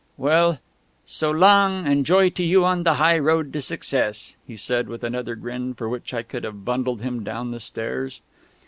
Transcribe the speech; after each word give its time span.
"Well, 0.17 0.57
so 1.05 1.29
long, 1.29 1.85
and 1.85 2.07
joy 2.07 2.31
to 2.31 2.43
you 2.43 2.65
on 2.65 2.81
the 2.81 2.95
high 2.95 3.19
road 3.19 3.53
to 3.53 3.61
success," 3.61 4.35
he 4.47 4.57
said 4.57 4.87
with 4.87 5.03
another 5.03 5.35
grin 5.35 5.75
for 5.75 5.87
which 5.87 6.11
I 6.11 6.23
could 6.23 6.43
have 6.43 6.65
bundled 6.65 7.03
him 7.03 7.23
down 7.23 7.51
the 7.51 7.59
stairs.... 7.59 8.19